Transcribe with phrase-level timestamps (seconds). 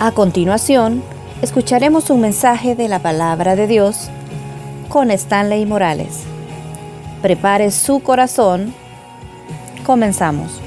[0.00, 1.02] A continuación,
[1.42, 4.08] escucharemos un mensaje de la palabra de Dios
[4.88, 6.20] con Stanley Morales.
[7.20, 8.72] Prepare su corazón.
[9.84, 10.60] Comenzamos.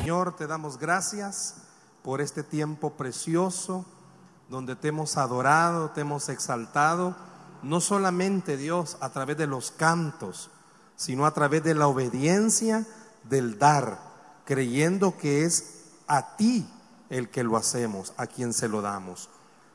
[0.00, 1.56] Señor, te damos gracias
[2.02, 3.84] por este tiempo precioso
[4.48, 7.14] donde te hemos adorado, te hemos exaltado,
[7.62, 10.48] no solamente Dios a través de los cantos,
[10.96, 12.86] sino a través de la obediencia
[13.24, 13.98] del dar,
[14.46, 16.66] creyendo que es a ti
[17.10, 19.28] el que lo hacemos, a quien se lo damos.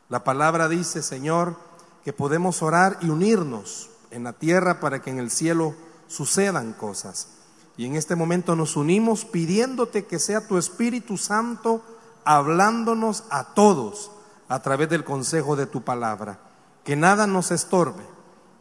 [0.10, 1.56] La palabra dice, Señor,
[2.04, 5.74] que podemos orar y unirnos en la tierra para que en el cielo
[6.08, 7.30] sucedan cosas.
[7.78, 11.84] Y en este momento nos unimos pidiéndote que sea tu Espíritu Santo
[12.26, 14.12] hablándonos a todos
[14.48, 16.40] a través del consejo de tu palabra.
[16.84, 18.04] Que nada nos estorbe,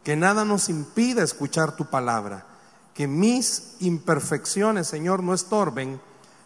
[0.03, 2.45] que nada nos impida escuchar tu palabra,
[2.93, 5.99] que mis imperfecciones, Señor, no estorben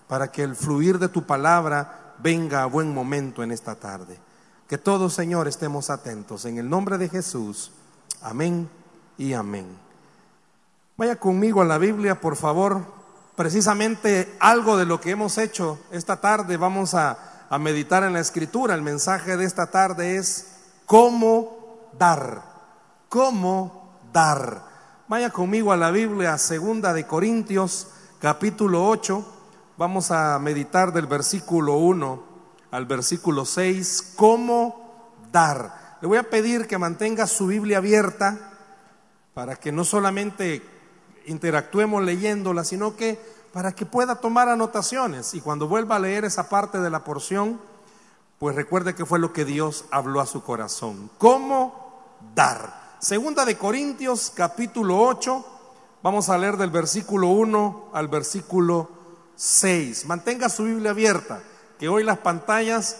[0.07, 4.19] para que el fluir de tu palabra venga a buen momento en esta tarde.
[4.67, 6.45] Que todos, Señor, estemos atentos.
[6.45, 7.71] En el nombre de Jesús.
[8.21, 8.69] Amén
[9.17, 9.67] y amén.
[10.97, 12.81] Vaya conmigo a la Biblia, por favor.
[13.35, 18.21] Precisamente algo de lo que hemos hecho esta tarde vamos a, a meditar en la
[18.21, 18.73] escritura.
[18.73, 20.47] El mensaje de esta tarde es
[20.85, 22.41] cómo dar.
[23.09, 24.63] ¿Cómo dar?
[25.07, 29.34] Vaya conmigo a la Biblia, segunda de Corintios, capítulo 8
[29.77, 32.23] Vamos a meditar del versículo 1
[32.71, 35.97] al versículo 6, cómo dar.
[35.99, 38.53] Le voy a pedir que mantenga su Biblia abierta
[39.33, 40.63] para que no solamente
[41.25, 43.19] interactuemos leyéndola, sino que
[43.51, 47.59] para que pueda tomar anotaciones y cuando vuelva a leer esa parte de la porción,
[48.39, 51.09] pues recuerde que fue lo que Dios habló a su corazón.
[51.17, 52.95] ¿Cómo dar?
[52.99, 55.45] Segunda de Corintios capítulo 8,
[56.01, 58.94] vamos a leer del versículo 1 al versículo
[59.35, 60.05] 6.
[60.05, 61.41] Mantenga su Biblia abierta,
[61.79, 62.97] que hoy las pantallas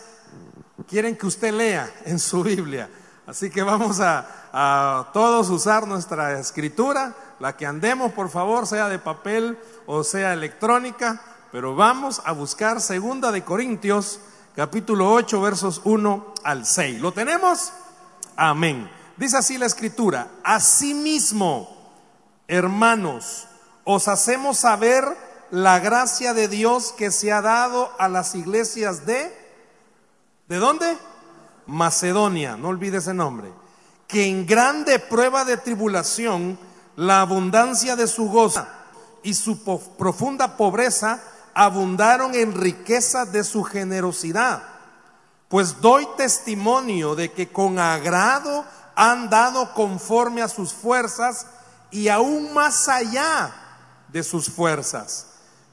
[0.87, 2.89] quieren que usted lea en su Biblia.
[3.27, 8.99] Así que vamos a, todos usar nuestra escritura, la que andemos, por favor, sea de
[8.99, 14.19] papel o sea electrónica, pero vamos a buscar segunda de Corintios,
[14.55, 17.01] capítulo 8, versos 1 al 6.
[17.01, 17.73] ¿Lo tenemos?
[18.35, 18.89] Amén.
[19.17, 21.93] Dice así la escritura, asimismo,
[22.47, 23.47] hermanos,
[23.83, 25.05] os hacemos saber
[25.51, 29.31] la gracia de Dios que se ha dado a las iglesias de,
[30.47, 30.97] ¿de dónde?
[31.67, 33.51] Macedonia, no olvide ese nombre,
[34.07, 36.57] que en grande prueba de tribulación,
[36.95, 38.67] la abundancia de su goza
[39.23, 39.63] y su
[39.97, 41.21] profunda pobreza
[41.53, 44.63] abundaron en riqueza de su generosidad.
[45.49, 51.47] Pues doy testimonio de que con agrado han dado conforme a sus fuerzas
[51.91, 53.53] y aún más allá
[54.09, 55.27] de sus fuerzas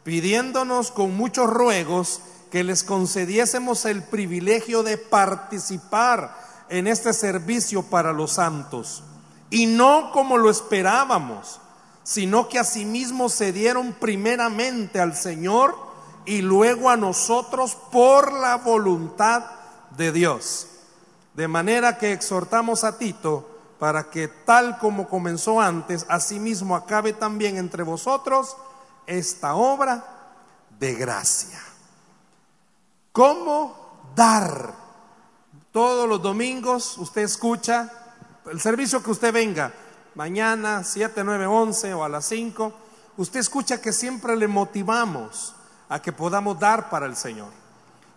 [0.05, 2.21] pidiéndonos con muchos ruegos
[2.51, 6.37] que les concediésemos el privilegio de participar
[6.69, 9.03] en este servicio para los santos.
[9.51, 11.61] Y no como lo esperábamos,
[12.05, 15.77] sino que asimismo se dieron primeramente al Señor
[16.25, 19.45] y luego a nosotros por la voluntad
[19.97, 20.67] de Dios.
[21.35, 23.49] De manera que exhortamos a Tito
[23.79, 28.57] para que tal como comenzó antes, asimismo acabe también entre vosotros
[29.07, 30.05] esta obra
[30.79, 31.61] de gracia.
[33.13, 34.75] ¿Cómo dar?
[35.71, 37.91] Todos los domingos usted escucha
[38.51, 39.73] el servicio que usted venga,
[40.15, 42.73] mañana, 7, 9, 11 o a las 5,
[43.17, 45.55] usted escucha que siempre le motivamos
[45.89, 47.51] a que podamos dar para el Señor.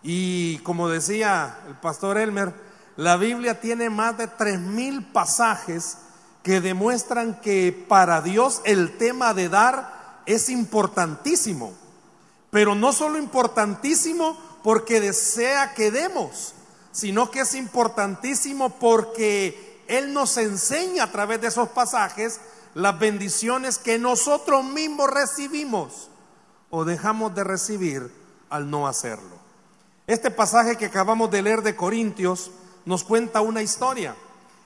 [0.02, 2.54] Y como decía el pastor Elmer,
[2.98, 5.98] la Biblia tiene más de tres mil pasajes
[6.44, 9.95] que demuestran que para Dios el tema de dar
[10.26, 11.74] es importantísimo,
[12.52, 16.54] pero no solo importantísimo porque desea que demos,
[16.92, 22.40] sino que es importantísimo porque Él nos enseña a través de esos pasajes
[22.74, 26.10] las bendiciones que nosotros mismos recibimos
[26.70, 28.12] o dejamos de recibir
[28.50, 29.36] al no hacerlo.
[30.08, 32.52] Este pasaje que acabamos de leer de Corintios
[32.86, 34.16] nos cuenta una historia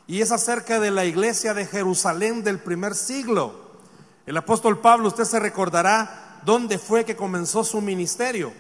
[0.08, 3.69] y es acerca de la iglesia de Jerusalén del primer siglo.
[4.30, 8.54] El apóstol Pablo, usted se recordará dónde fue que comenzó su ministerio.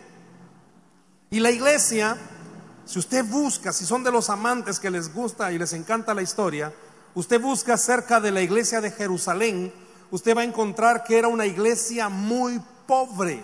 [1.29, 2.17] Y la iglesia,
[2.85, 6.23] si usted busca, si son de los amantes que les gusta y les encanta la
[6.23, 6.73] historia,
[7.13, 9.71] usted busca cerca de la iglesia de Jerusalén,
[10.09, 13.43] usted va a encontrar que era una iglesia muy pobre,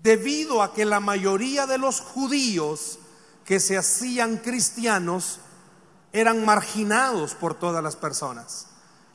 [0.00, 3.00] debido a que la mayoría de los judíos
[3.44, 5.40] que se hacían cristianos
[6.12, 8.68] eran marginados por todas las personas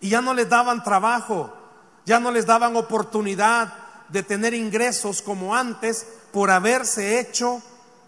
[0.03, 1.62] y ya no les daban trabajo,
[2.05, 3.73] ya no les daban oportunidad
[4.09, 7.61] de tener ingresos como antes por haberse hecho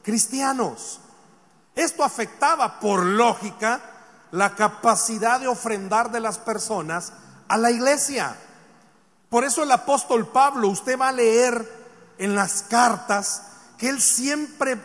[0.03, 0.99] cristianos.
[1.75, 3.81] Esto afectaba por lógica
[4.31, 7.13] la capacidad de ofrendar de las personas
[7.47, 8.35] a la iglesia.
[9.29, 11.85] Por eso el apóstol Pablo, usted va a leer
[12.17, 13.43] en las cartas
[13.77, 14.77] que él siempre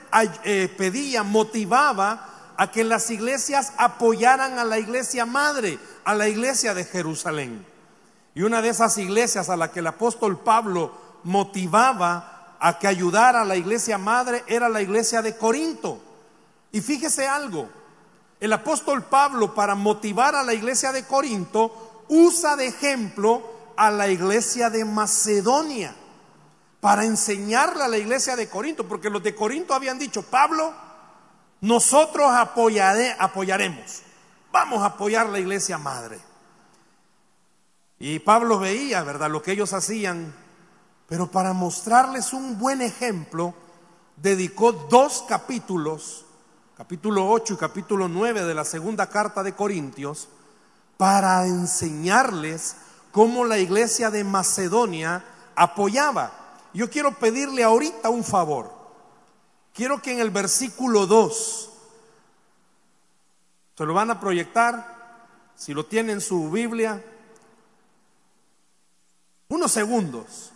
[0.44, 6.74] eh, pedía, motivaba a que las iglesias apoyaran a la iglesia madre, a la iglesia
[6.74, 7.69] de Jerusalén.
[8.40, 10.94] Y una de esas iglesias a la que el apóstol Pablo
[11.24, 16.00] motivaba a que ayudara a la iglesia madre era la iglesia de Corinto.
[16.72, 17.68] Y fíjese algo,
[18.40, 23.42] el apóstol Pablo para motivar a la iglesia de Corinto usa de ejemplo
[23.76, 25.94] a la iglesia de Macedonia
[26.80, 30.72] para enseñarle a la iglesia de Corinto, porque los de Corinto habían dicho, Pablo,
[31.60, 34.00] nosotros apoyaremos,
[34.50, 36.29] vamos a apoyar la iglesia madre.
[38.02, 40.34] Y Pablo veía, ¿verdad?, lo que ellos hacían,
[41.06, 43.52] pero para mostrarles un buen ejemplo,
[44.16, 46.24] dedicó dos capítulos,
[46.78, 50.28] capítulo 8 y capítulo 9 de la segunda carta de Corintios,
[50.96, 52.76] para enseñarles
[53.12, 55.22] cómo la iglesia de Macedonia
[55.54, 56.32] apoyaba.
[56.72, 58.72] Yo quiero pedirle ahorita un favor.
[59.74, 61.70] Quiero que en el versículo 2,
[63.76, 67.04] se lo van a proyectar, si lo tienen en su Biblia,
[69.50, 70.52] unos segundos.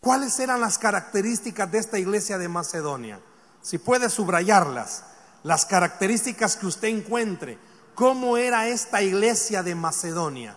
[0.00, 3.20] ¿Cuáles eran las características de esta iglesia de Macedonia?
[3.62, 5.04] Si puede subrayarlas,
[5.44, 7.58] las características que usted encuentre.
[7.94, 10.56] ¿Cómo era esta iglesia de Macedonia?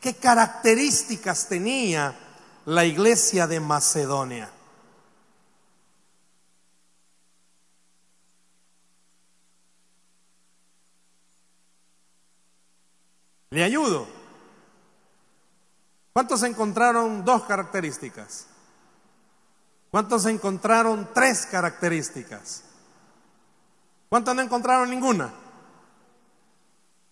[0.00, 2.14] ¿Qué características tenía
[2.66, 4.50] la iglesia de Macedonia?
[13.50, 14.23] ¿Le ayudo?
[16.14, 18.46] ¿Cuántos encontraron dos características?
[19.90, 22.62] ¿Cuántos encontraron tres características?
[24.08, 25.34] ¿Cuántos no encontraron ninguna?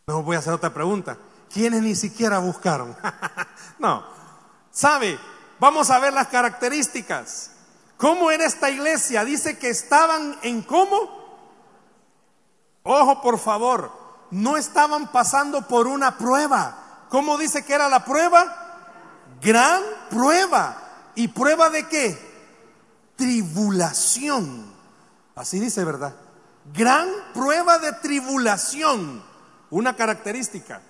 [0.07, 1.19] No voy a hacer otra pregunta.
[1.53, 2.97] ¿Quiénes ni siquiera buscaron?
[3.81, 4.05] no.
[4.71, 5.19] ¿Sabe?
[5.59, 7.51] Vamos a ver las características.
[7.97, 9.25] ¿Cómo era esta iglesia?
[9.25, 11.49] Dice que estaban en cómo.
[12.85, 13.91] Ojo, por favor.
[14.31, 17.07] No estaban pasando por una prueba.
[17.09, 18.62] ¿Cómo dice que era la prueba?
[19.43, 21.11] Gran prueba.
[21.15, 22.19] ¿Y prueba de qué?
[23.17, 24.73] Tribulación.
[25.35, 26.15] Así dice, ¿verdad?
[26.73, 29.23] Gran prueba de tribulación.
[29.71, 30.81] Una característica.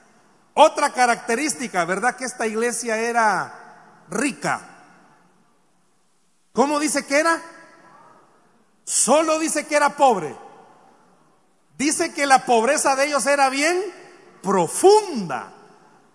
[0.55, 2.17] Otra característica, ¿verdad?
[2.17, 4.61] Que esta iglesia era rica.
[6.53, 7.41] ¿Cómo dice que era?
[8.85, 10.37] Solo dice que era pobre.
[11.79, 13.83] Dice que la pobreza de ellos era bien
[14.43, 15.53] profunda.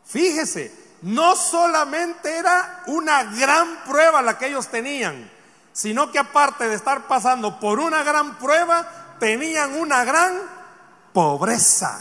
[0.05, 5.29] Fíjese, no solamente era una gran prueba la que ellos tenían,
[5.71, 10.41] sino que aparte de estar pasando por una gran prueba, tenían una gran
[11.13, 11.99] pobreza.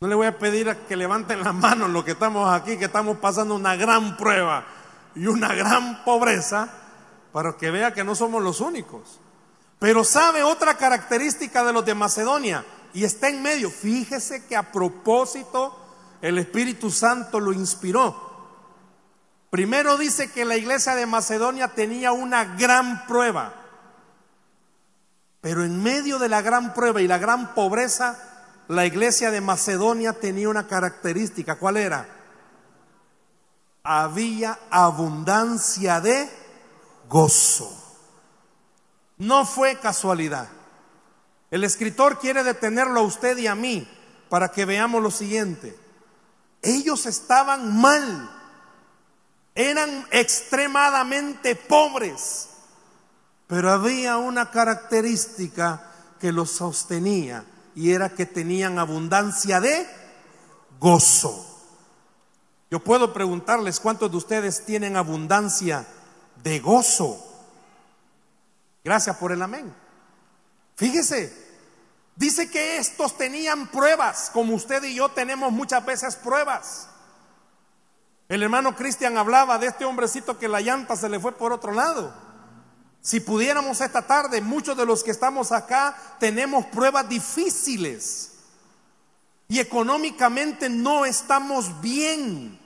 [0.00, 3.18] No le voy a pedir que levanten la mano los que estamos aquí, que estamos
[3.18, 4.64] pasando una gran prueba
[5.14, 6.68] y una gran pobreza,
[7.32, 9.20] para que vea que no somos los únicos.
[9.78, 13.70] Pero sabe otra característica de los de Macedonia, y está en medio.
[13.70, 15.76] Fíjese que a propósito
[16.24, 18.16] el Espíritu Santo lo inspiró.
[19.50, 23.52] Primero dice que la iglesia de Macedonia tenía una gran prueba,
[25.42, 28.18] pero en medio de la gran prueba y la gran pobreza,
[28.68, 31.56] la iglesia de Macedonia tenía una característica.
[31.56, 32.08] ¿Cuál era?
[33.82, 36.30] Había abundancia de
[37.06, 37.70] gozo.
[39.18, 40.48] No fue casualidad.
[41.50, 43.86] El escritor quiere detenerlo a usted y a mí
[44.30, 45.83] para que veamos lo siguiente.
[46.64, 48.30] Ellos estaban mal,
[49.54, 52.48] eran extremadamente pobres,
[53.46, 57.44] pero había una característica que los sostenía
[57.74, 59.86] y era que tenían abundancia de
[60.80, 61.54] gozo.
[62.70, 65.86] Yo puedo preguntarles cuántos de ustedes tienen abundancia
[66.42, 67.22] de gozo.
[68.82, 69.72] Gracias por el amén.
[70.76, 71.43] Fíjese,
[72.16, 76.88] Dice que estos tenían pruebas, como usted y yo tenemos muchas veces pruebas.
[78.28, 81.72] El hermano Cristian hablaba de este hombrecito que la llanta se le fue por otro
[81.72, 82.14] lado.
[83.00, 88.32] Si pudiéramos esta tarde, muchos de los que estamos acá tenemos pruebas difíciles
[89.48, 92.58] y económicamente no estamos bien.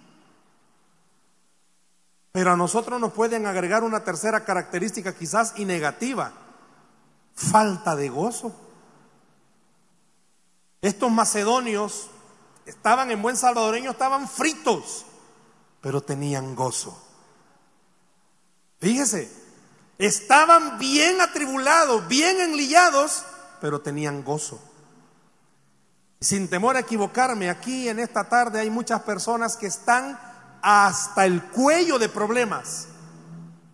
[2.31, 6.33] Pero a nosotros nos pueden agregar una tercera característica quizás y negativa,
[7.35, 8.68] falta de gozo.
[10.82, 12.08] Estos macedonios
[12.66, 15.04] estaban en buen salvadoreño, estaban fritos,
[15.80, 16.97] pero tenían gozo.
[18.80, 19.30] Fíjese,
[19.99, 23.25] Estaban bien atribulados, bien enlillados,
[23.61, 24.61] pero tenían gozo.
[26.20, 30.18] Sin temor a equivocarme, aquí en esta tarde hay muchas personas que están
[30.62, 32.87] hasta el cuello de problemas,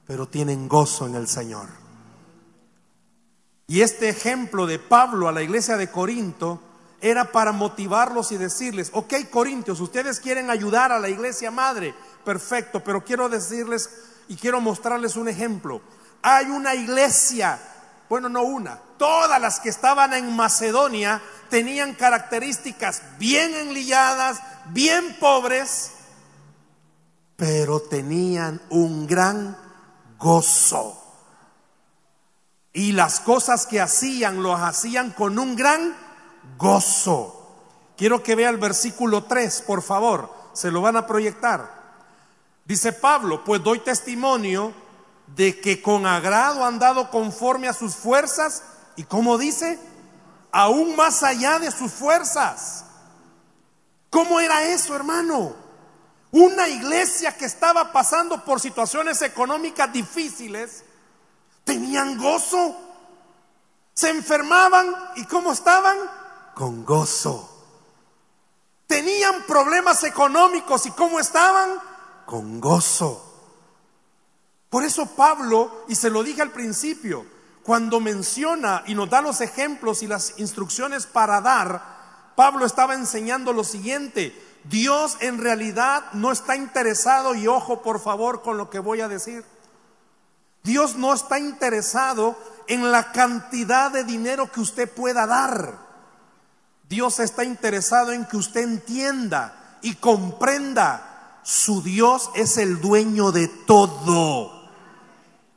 [0.07, 1.69] pero tienen gozo en el Señor.
[3.67, 6.61] Y este ejemplo de Pablo a la iglesia de Corinto
[7.05, 11.95] era para motivarlos y decirles, ok Corintios, ustedes quieren ayudar a la iglesia madre,
[12.25, 13.91] perfecto, pero quiero decirles
[14.27, 15.83] y quiero mostrarles un ejemplo.
[16.23, 17.61] Hay una iglesia,
[18.09, 21.21] bueno, no una, todas las que estaban en Macedonia
[21.51, 25.91] tenían características bien enlilladas, bien pobres,
[27.37, 29.59] pero tenían un gran
[30.19, 31.03] gozo.
[32.73, 36.04] Y las cosas que hacían, los hacían con un gran
[36.57, 37.41] gozo.
[37.97, 41.83] Quiero que vea el versículo 3, por favor, se lo van a proyectar.
[42.65, 44.73] Dice Pablo, pues doy testimonio
[45.27, 48.63] de que con agrado han dado conforme a sus fuerzas
[48.97, 49.79] y como dice,
[50.53, 52.85] aún más allá de sus fuerzas.
[54.11, 55.55] ¿Cómo era eso, hermano?
[56.31, 60.85] Una iglesia que estaba pasando por situaciones económicas difíciles,
[61.65, 62.77] tenían gozo,
[63.93, 65.97] se enfermaban y ¿cómo estaban?
[66.55, 67.51] Con gozo.
[68.87, 71.71] Tenían problemas económicos y ¿cómo estaban?
[72.27, 73.33] Con gozo.
[74.71, 77.27] Por eso Pablo, y se lo dije al principio,
[77.63, 83.53] cuando menciona y nos da los ejemplos y las instrucciones para dar, Pablo estaba enseñando
[83.53, 84.37] lo siguiente.
[84.65, 89.09] Dios en realidad no está interesado, y ojo por favor con lo que voy a
[89.09, 89.45] decir,
[90.63, 95.84] Dios no está interesado en la cantidad de dinero que usted pueda dar.
[96.95, 103.49] Dios está interesado en que usted entienda y comprenda, su Dios es el dueño de
[103.49, 104.71] todo.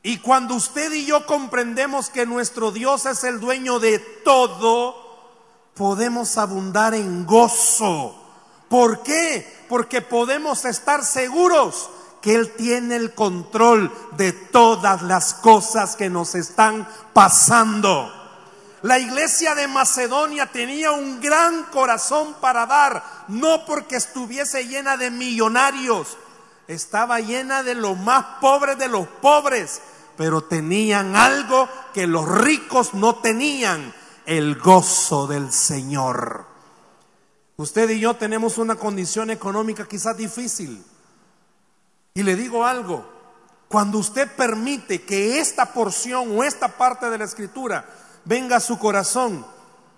[0.02, 4.96] Y cuando usted y yo comprendemos que nuestro Dios es el dueño de todo,
[5.76, 8.16] podemos abundar en gozo.
[8.68, 9.66] ¿Por qué?
[9.70, 11.88] Porque podemos estar seguros
[12.20, 18.17] que Él tiene el control de todas las cosas que nos están pasando.
[18.84, 25.10] La iglesia de Macedonia tenía un gran corazón para dar, no porque estuviese llena de
[25.10, 26.18] millonarios,
[26.68, 29.82] estaba llena de los más pobres de los pobres
[30.18, 33.94] pero tenían algo que los ricos no tenían,
[34.26, 36.46] el gozo del Señor.
[37.56, 40.84] Usted y yo tenemos una condición económica quizás difícil.
[42.16, 43.08] Y le digo algo,
[43.70, 47.86] cuando usted permite que esta porción o esta parte de la escritura
[48.28, 49.46] venga a su corazón,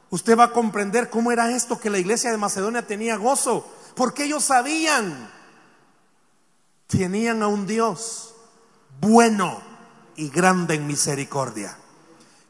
[0.09, 4.25] usted va a comprender cómo era esto que la iglesia de Macedonia tenía gozo, porque
[4.25, 5.29] ellos sabían,
[6.87, 8.35] tenían a un Dios
[8.99, 9.61] bueno,
[10.15, 11.77] y grande en misericordia.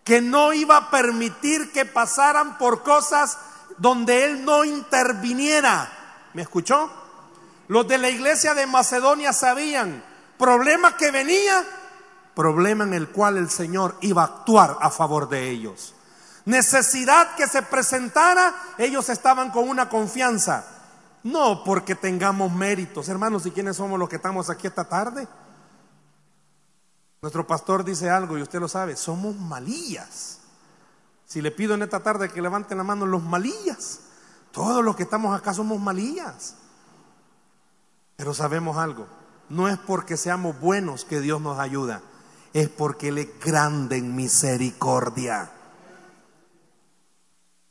[0.03, 3.37] Que no iba a permitir que pasaran por cosas
[3.77, 5.91] donde Él no interviniera.
[6.33, 6.91] ¿Me escuchó?
[7.67, 10.03] Los de la iglesia de Macedonia sabían,
[10.39, 11.63] problema que venía,
[12.35, 15.93] problema en el cual el Señor iba a actuar a favor de ellos.
[16.45, 20.65] Necesidad que se presentara, ellos estaban con una confianza.
[21.23, 25.27] No porque tengamos méritos, hermanos, ¿y quiénes somos los que estamos aquí esta tarde?
[27.21, 30.39] Nuestro pastor dice algo y usted lo sabe, somos malillas.
[31.25, 33.99] Si le pido en esta tarde que levanten la mano los malillas,
[34.51, 36.55] todos los que estamos acá somos malillas.
[38.15, 39.07] Pero sabemos algo,
[39.49, 42.01] no es porque seamos buenos que Dios nos ayuda,
[42.53, 45.51] es porque Él es grande en misericordia.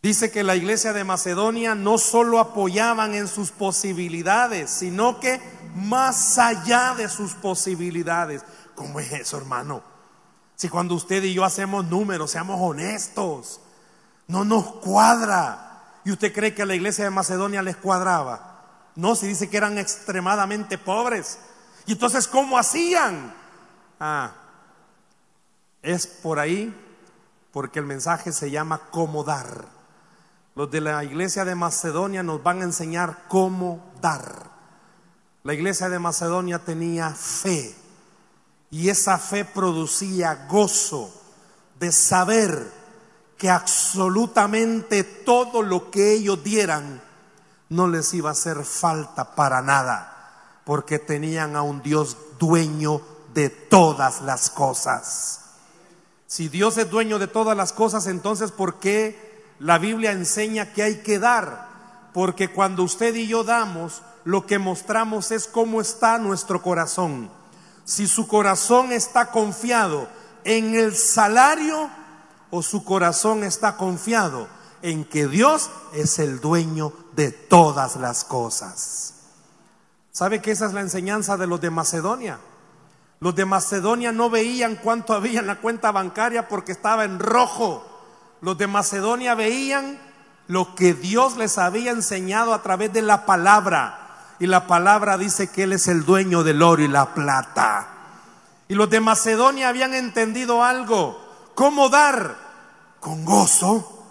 [0.00, 5.40] Dice que la iglesia de Macedonia no solo apoyaban en sus posibilidades, sino que
[5.74, 8.44] más allá de sus posibilidades.
[8.74, 9.82] ¿Cómo es eso, hermano?
[10.54, 13.60] Si cuando usted y yo hacemos números, seamos honestos,
[14.28, 15.82] no nos cuadra.
[16.04, 18.48] ¿Y usted cree que a la iglesia de Macedonia les cuadraba?
[18.94, 21.38] No, se dice que eran extremadamente pobres.
[21.86, 23.34] ¿Y entonces cómo hacían?
[23.98, 24.32] Ah,
[25.82, 26.74] es por ahí
[27.52, 29.66] porque el mensaje se llama cómo dar.
[30.54, 34.50] Los de la iglesia de Macedonia nos van a enseñar cómo dar.
[35.44, 37.74] La iglesia de Macedonia tenía fe
[38.70, 41.10] y esa fe producía gozo
[41.78, 42.72] de saber
[43.36, 47.00] que absolutamente todo lo que ellos dieran
[47.68, 53.00] no les iba a hacer falta para nada, porque tenían a un Dios dueño
[53.32, 55.47] de todas las cosas.
[56.28, 60.82] Si Dios es dueño de todas las cosas, entonces ¿por qué la Biblia enseña que
[60.82, 61.68] hay que dar?
[62.12, 67.30] Porque cuando usted y yo damos, lo que mostramos es cómo está nuestro corazón.
[67.86, 70.06] Si su corazón está confiado
[70.44, 71.88] en el salario
[72.50, 74.48] o su corazón está confiado
[74.82, 79.14] en que Dios es el dueño de todas las cosas.
[80.12, 82.38] ¿Sabe que esa es la enseñanza de los de Macedonia?
[83.20, 87.84] Los de Macedonia no veían cuánto había en la cuenta bancaria porque estaba en rojo.
[88.40, 89.98] Los de Macedonia veían
[90.46, 94.34] lo que Dios les había enseñado a través de la palabra.
[94.38, 97.88] Y la palabra dice que Él es el dueño del oro y la plata.
[98.68, 101.20] Y los de Macedonia habían entendido algo.
[101.56, 102.36] ¿Cómo dar?
[103.00, 104.04] Con gozo.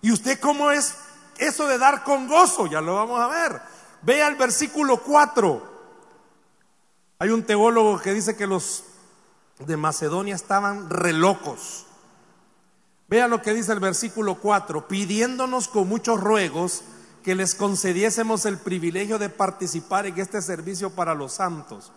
[0.00, 0.94] ¿Y usted cómo es
[1.36, 2.66] eso de dar con gozo?
[2.66, 3.60] Ya lo vamos a ver.
[4.00, 5.75] Vea el versículo 4.
[7.18, 8.84] Hay un teólogo que dice que los
[9.58, 11.86] de Macedonia estaban relocos.
[13.08, 16.82] Vea lo que dice el versículo 4, pidiéndonos con muchos ruegos
[17.22, 21.90] que les concediésemos el privilegio de participar en este servicio para los santos.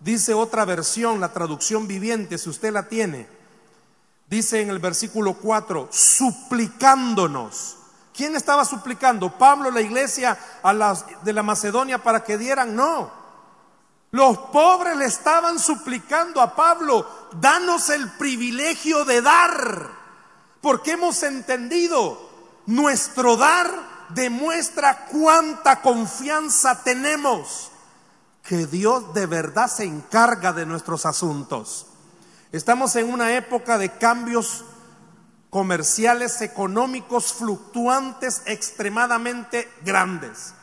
[0.00, 3.28] Dice otra versión, la traducción viviente, si usted la tiene.
[4.28, 7.76] Dice en el versículo 4, suplicándonos.
[8.12, 9.38] ¿Quién estaba suplicando?
[9.38, 12.74] ¿Pablo, la iglesia a las, de la Macedonia para que dieran?
[12.74, 13.23] No.
[14.14, 17.04] Los pobres le estaban suplicando a Pablo,
[17.40, 19.90] danos el privilegio de dar,
[20.60, 22.30] porque hemos entendido,
[22.66, 27.72] nuestro dar demuestra cuánta confianza tenemos,
[28.44, 31.86] que Dios de verdad se encarga de nuestros asuntos.
[32.52, 34.64] Estamos en una época de cambios
[35.50, 40.54] comerciales, económicos, fluctuantes, extremadamente grandes.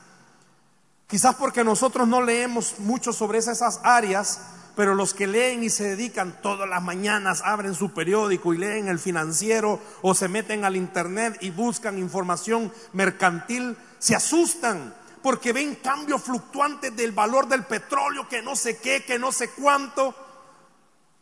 [1.12, 4.40] Quizás porque nosotros no leemos mucho sobre esas áreas,
[4.78, 8.88] pero los que leen y se dedican todas las mañanas, abren su periódico y leen
[8.88, 15.76] el financiero o se meten al internet y buscan información mercantil, se asustan porque ven
[15.84, 20.16] cambios fluctuantes del valor del petróleo, que no sé qué, que no sé cuánto.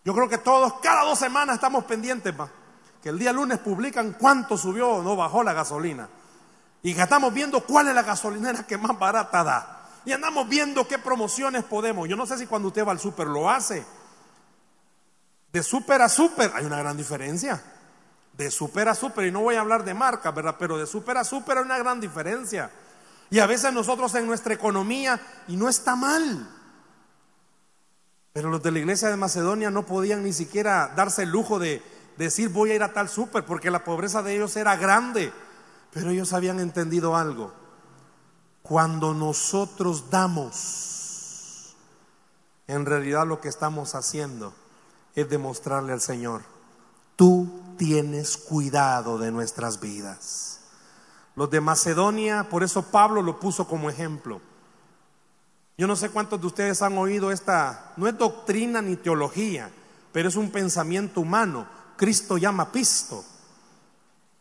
[0.05, 2.35] Yo creo que todos, cada dos semanas estamos pendientes,
[3.01, 6.07] que el día lunes publican cuánto subió o no bajó la gasolina.
[6.83, 9.78] Y que estamos viendo cuál es la gasolinera que más barata da.
[10.09, 12.09] Y andamos viendo qué promociones podemos.
[12.09, 13.85] Yo no sé si cuando usted va al súper lo hace.
[15.53, 17.61] De súper a súper hay una gran diferencia.
[18.33, 20.55] De súper a súper, y no voy a hablar de marca, ¿verdad?
[20.57, 22.71] Pero de súper a súper hay una gran diferencia.
[23.29, 26.49] Y a veces nosotros en nuestra economía, y no está mal.
[28.33, 31.83] Pero los de la iglesia de Macedonia no podían ni siquiera darse el lujo de
[32.17, 35.31] decir voy a ir a tal súper, porque la pobreza de ellos era grande.
[35.93, 37.58] Pero ellos habían entendido algo.
[38.69, 41.75] Cuando nosotros damos,
[42.67, 44.53] en realidad lo que estamos haciendo
[45.15, 46.43] es demostrarle al Señor,
[47.15, 50.59] tú tienes cuidado de nuestras vidas.
[51.35, 54.39] Los de Macedonia, por eso Pablo lo puso como ejemplo.
[55.75, 59.71] Yo no sé cuántos de ustedes han oído esta, no es doctrina ni teología,
[60.11, 61.67] pero es un pensamiento humano.
[61.97, 63.25] Cristo llama pisto.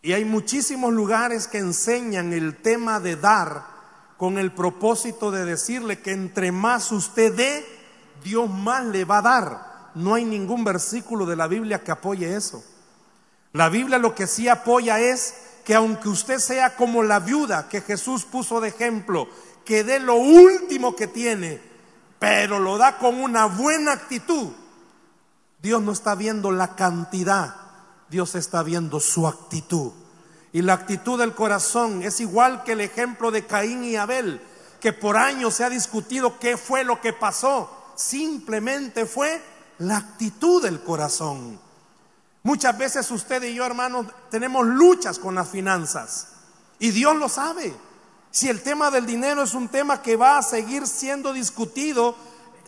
[0.02, 3.77] Y hay muchísimos lugares que enseñan el tema de dar
[4.18, 7.64] con el propósito de decirle que entre más usted dé,
[8.22, 9.90] Dios más le va a dar.
[9.94, 12.62] No hay ningún versículo de la Biblia que apoye eso.
[13.52, 17.80] La Biblia lo que sí apoya es que aunque usted sea como la viuda que
[17.80, 19.28] Jesús puso de ejemplo,
[19.64, 21.60] que dé lo último que tiene,
[22.18, 24.48] pero lo da con una buena actitud,
[25.62, 27.54] Dios no está viendo la cantidad,
[28.10, 29.92] Dios está viendo su actitud.
[30.52, 34.40] Y la actitud del corazón es igual que el ejemplo de Caín y Abel,
[34.80, 37.70] que por años se ha discutido qué fue lo que pasó.
[37.96, 39.42] Simplemente fue
[39.78, 41.60] la actitud del corazón.
[42.42, 46.28] Muchas veces usted y yo, hermanos, tenemos luchas con las finanzas.
[46.78, 47.74] Y Dios lo sabe.
[48.30, 52.14] Si el tema del dinero es un tema que va a seguir siendo discutido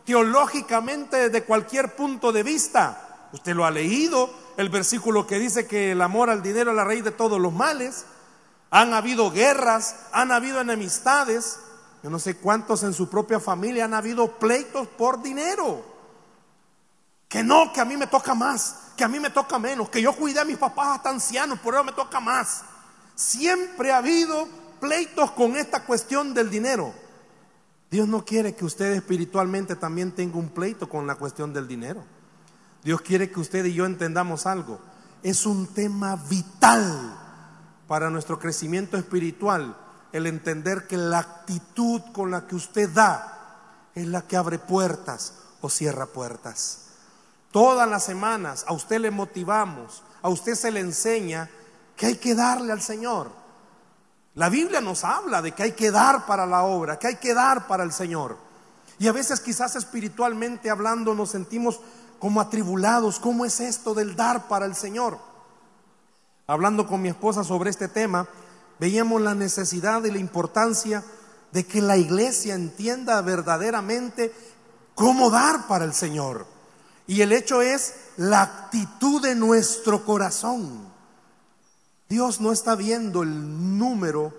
[0.04, 5.92] teológicamente desde cualquier punto de vista, usted lo ha leído, el versículo que dice que
[5.92, 8.04] el amor al dinero es la raíz de todos los males.
[8.70, 11.58] Han habido guerras, han habido enemistades.
[12.02, 15.84] Yo no sé cuántos en su propia familia han habido pleitos por dinero.
[17.28, 20.02] Que no, que a mí me toca más, que a mí me toca menos, que
[20.02, 22.62] yo cuidé a mis papás hasta ancianos, por eso me toca más.
[23.14, 24.48] Siempre ha habido
[24.80, 26.92] pleitos con esta cuestión del dinero.
[27.90, 32.04] Dios no quiere que usted espiritualmente también tenga un pleito con la cuestión del dinero.
[32.82, 34.80] Dios quiere que usted y yo entendamos algo.
[35.22, 37.16] Es un tema vital
[37.86, 39.76] para nuestro crecimiento espiritual
[40.12, 45.34] el entender que la actitud con la que usted da es la que abre puertas
[45.60, 46.86] o cierra puertas.
[47.52, 51.50] Todas las semanas a usted le motivamos, a usted se le enseña
[51.96, 53.30] que hay que darle al Señor.
[54.34, 57.34] La Biblia nos habla de que hay que dar para la obra, que hay que
[57.34, 58.38] dar para el Señor.
[58.98, 61.80] Y a veces quizás espiritualmente hablando nos sentimos
[62.20, 63.18] como atribulados.
[63.18, 65.18] ¿Cómo es esto del dar para el Señor?
[66.46, 68.28] Hablando con mi esposa sobre este tema,
[68.78, 71.02] veíamos la necesidad y la importancia
[71.50, 74.32] de que la iglesia entienda verdaderamente
[74.94, 76.46] cómo dar para el Señor.
[77.06, 80.88] Y el hecho es la actitud de nuestro corazón.
[82.08, 84.32] Dios no está viendo el número,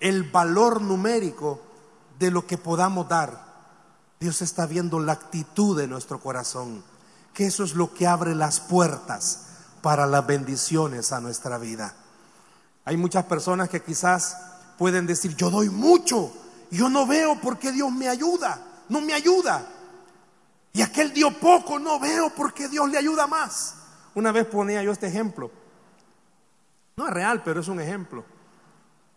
[0.00, 1.60] el valor numérico
[2.18, 3.50] de lo que podamos dar.
[4.20, 6.82] Dios está viendo la actitud de nuestro corazón,
[7.34, 9.46] que eso es lo que abre las puertas
[9.82, 11.94] para las bendiciones a nuestra vida.
[12.84, 14.36] Hay muchas personas que quizás
[14.78, 16.32] pueden decir, yo doy mucho,
[16.70, 19.66] yo no veo por qué Dios me ayuda, no me ayuda.
[20.72, 23.74] Y aquel dio poco, no veo por qué Dios le ayuda más.
[24.14, 25.50] Una vez ponía yo este ejemplo.
[26.96, 28.24] No es real, pero es un ejemplo.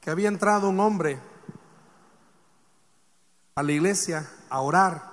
[0.01, 1.19] Que había entrado un hombre
[3.55, 5.12] a la iglesia a orar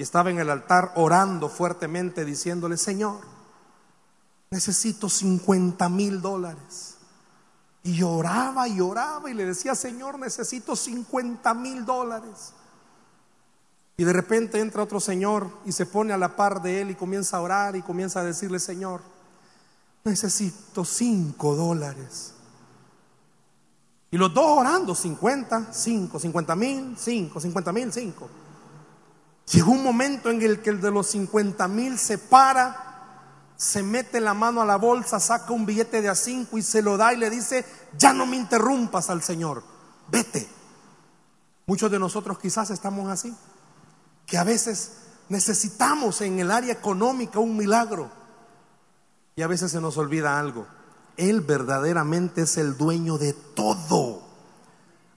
[0.00, 3.20] y estaba en el altar orando fuertemente diciéndole, Señor,
[4.50, 6.96] necesito 50 mil dólares.
[7.82, 12.54] Y lloraba y oraba y le decía, Señor, necesito 50 mil dólares.
[13.98, 16.94] Y de repente entra otro señor y se pone a la par de él y
[16.94, 19.02] comienza a orar y comienza a decirle, Señor,
[20.02, 22.32] necesito 5 dólares.
[24.10, 28.30] Y los dos orando, 50, 5, 50 mil, 5, 50 mil, 5.
[29.52, 32.90] Llegó un momento en el que el de los 50 mil se para
[33.60, 36.80] se mete la mano a la bolsa, saca un billete de a cinco y se
[36.80, 37.62] lo da y le dice,
[37.98, 39.62] ya no me interrumpas al Señor,
[40.08, 40.48] vete.
[41.66, 43.36] Muchos de nosotros quizás estamos así,
[44.24, 44.92] que a veces
[45.28, 48.10] necesitamos en el área económica un milagro
[49.36, 50.66] y a veces se nos olvida algo.
[51.18, 54.19] Él verdaderamente es el dueño de todo.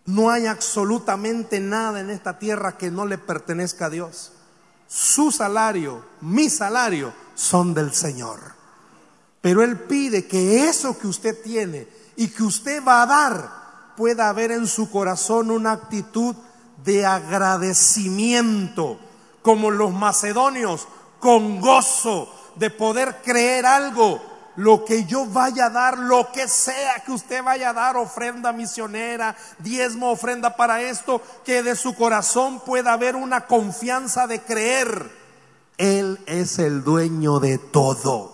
[0.06, 4.34] No hay absolutamente nada en esta tierra que no le pertenezca a Dios.
[4.88, 8.40] Su salario, mi salario, son del Señor.
[9.42, 13.64] Pero Él pide que eso que usted tiene y que usted va a dar
[13.98, 16.36] pueda haber en su corazón una actitud
[16.84, 19.00] de agradecimiento,
[19.42, 20.88] como los macedonios,
[21.20, 24.22] con gozo de poder creer algo,
[24.56, 28.54] lo que yo vaya a dar, lo que sea que usted vaya a dar, ofrenda
[28.54, 35.24] misionera, diezmo, ofrenda para esto, que de su corazón pueda haber una confianza de creer
[35.78, 38.32] él es el dueño de todo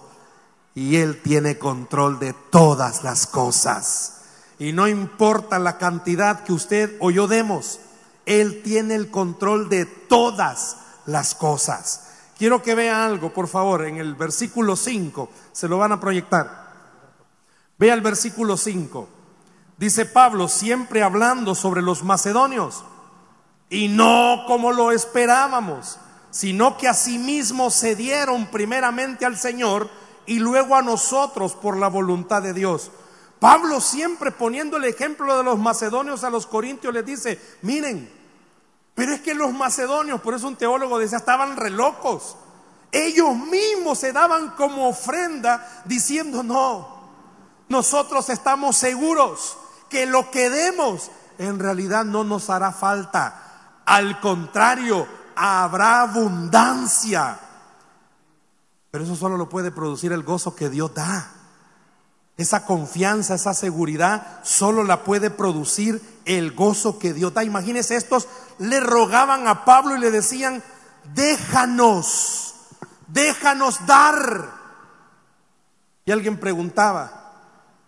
[0.75, 4.15] y Él tiene control de todas las cosas.
[4.59, 7.79] Y no importa la cantidad que usted o yo demos,
[8.25, 12.08] Él tiene el control de todas las cosas.
[12.39, 16.73] Quiero que vea algo, por favor, en el versículo 5, se lo van a proyectar.
[17.77, 19.07] Vea el versículo 5.
[19.77, 22.83] Dice Pablo, siempre hablando sobre los macedonios,
[23.69, 25.99] y no como lo esperábamos
[26.31, 29.89] sino que asimismo se dieron primeramente al Señor
[30.25, 32.91] y luego a nosotros por la voluntad de Dios.
[33.39, 38.11] Pablo siempre poniendo el ejemplo de los macedonios a los corintios les dice, miren,
[38.99, 42.35] pero es que los macedonios, por eso un teólogo decía, estaban re locos.
[42.91, 46.99] Ellos mismos se daban como ofrenda diciendo, no,
[47.69, 49.57] nosotros estamos seguros
[49.87, 53.79] que lo que demos en realidad no nos hará falta.
[53.85, 57.39] Al contrario, habrá abundancia.
[58.91, 61.38] Pero eso solo lo puede producir el gozo que Dios da.
[62.39, 67.43] Esa confianza, esa seguridad, solo la puede producir el gozo que Dios da.
[67.43, 70.63] Imagínense, estos le rogaban a Pablo y le decían,
[71.13, 72.55] déjanos,
[73.07, 74.49] déjanos dar.
[76.05, 77.33] Y alguien preguntaba,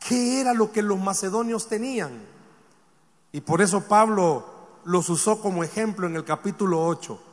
[0.08, 2.12] ¿qué era lo que los macedonios tenían?
[3.32, 4.46] Y por eso Pablo
[4.84, 7.32] los usó como ejemplo en el capítulo 8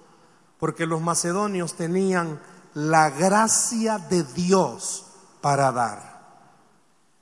[0.59, 2.41] porque los macedonios tenían
[2.75, 5.07] la gracia de Dios
[5.41, 6.18] para dar.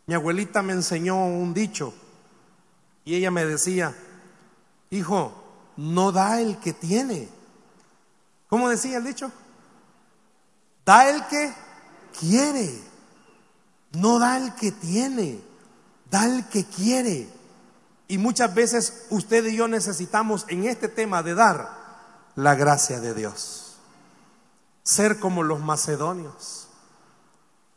[0.07, 1.93] Mi abuelita me enseñó un dicho
[3.05, 3.95] y ella me decía,
[4.91, 5.33] hijo,
[5.77, 7.29] no da el que tiene.
[8.49, 9.33] ¿Cómo decía el dicho?
[10.85, 11.53] Da el que
[12.19, 12.81] quiere,
[13.93, 15.41] no da el que tiene,
[16.09, 17.29] da el que quiere.
[18.07, 21.69] Y muchas veces usted y yo necesitamos en este tema de dar
[22.37, 23.77] la gracia de Dios.
[24.85, 26.66] Ser como los macedonios.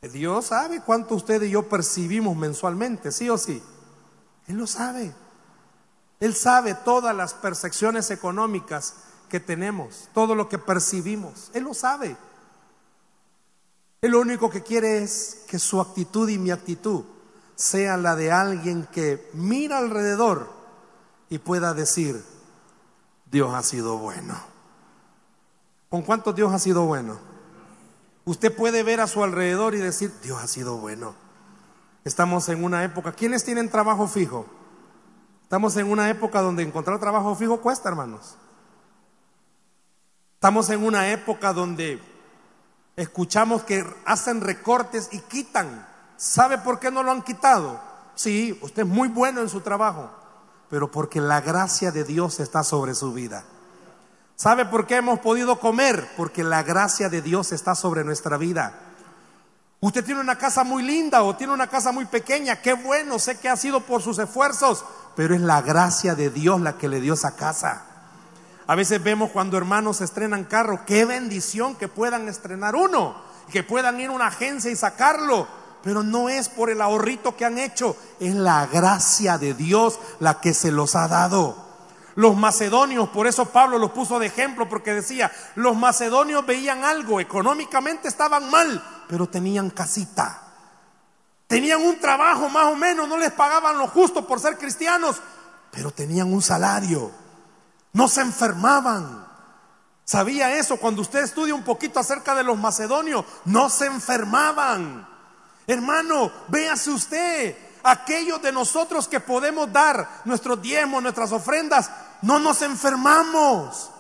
[0.01, 3.61] Dios sabe cuánto usted y yo percibimos mensualmente, sí o sí.
[4.47, 5.13] Él lo sabe.
[6.19, 8.95] Él sabe todas las percepciones económicas
[9.27, 11.51] que tenemos, todo lo que percibimos.
[11.53, 12.17] Él lo sabe.
[14.01, 17.03] Él lo único que quiere es que su actitud y mi actitud
[17.55, 20.49] sea la de alguien que mira alrededor
[21.29, 22.23] y pueda decir,
[23.29, 24.39] Dios ha sido bueno.
[25.89, 27.28] ¿Con cuánto Dios ha sido bueno?
[28.25, 31.15] Usted puede ver a su alrededor y decir, Dios ha sido bueno.
[32.03, 34.45] Estamos en una época, ¿quiénes tienen trabajo fijo?
[35.43, 38.35] Estamos en una época donde encontrar trabajo fijo cuesta, hermanos.
[40.35, 42.01] Estamos en una época donde
[42.95, 45.87] escuchamos que hacen recortes y quitan.
[46.17, 47.81] ¿Sabe por qué no lo han quitado?
[48.15, 50.11] Sí, usted es muy bueno en su trabajo,
[50.69, 53.43] pero porque la gracia de Dios está sobre su vida.
[54.39, 56.11] ¿Sabe por qué hemos podido comer?
[56.15, 58.71] Porque la gracia de Dios está sobre nuestra vida.
[59.81, 63.37] Usted tiene una casa muy linda o tiene una casa muy pequeña, qué bueno, sé
[63.37, 64.85] que ha sido por sus esfuerzos,
[65.17, 67.83] pero es la gracia de Dios la que le dio esa casa.
[68.65, 73.21] A veces vemos cuando hermanos estrenan carro, qué bendición que puedan estrenar uno,
[73.51, 75.49] que puedan ir a una agencia y sacarlo,
[75.83, 80.39] pero no es por el ahorrito que han hecho, es la gracia de Dios la
[80.39, 81.68] que se los ha dado.
[82.19, 87.21] Los macedonios, por eso Pablo los puso de ejemplo, porque decía, los macedonios veían algo,
[87.21, 90.41] económicamente estaban mal, pero tenían casita.
[91.47, 95.15] Tenían un trabajo más o menos, no les pagaban lo justo por ser cristianos,
[95.71, 97.09] pero tenían un salario.
[97.93, 99.25] No se enfermaban.
[100.03, 100.75] ¿Sabía eso?
[100.75, 105.07] Cuando usted estudia un poquito acerca de los macedonios, no se enfermaban.
[105.67, 111.89] Hermano, véase usted, aquellos de nosotros que podemos dar nuestros diezmos, nuestras ofrendas,
[112.21, 113.91] no nos enfermamos.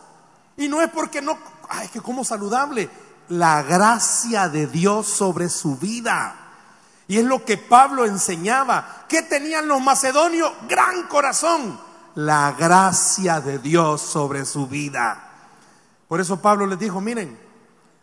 [0.57, 1.37] Y no es porque no,
[1.69, 2.89] ay, que como saludable,
[3.29, 6.35] la gracia de Dios sobre su vida.
[7.07, 9.05] Y es lo que Pablo enseñaba.
[9.07, 10.51] ¿Qué tenían los macedonios?
[10.67, 11.79] Gran corazón.
[12.15, 15.29] La gracia de Dios sobre su vida.
[16.07, 17.39] Por eso Pablo les dijo, miren,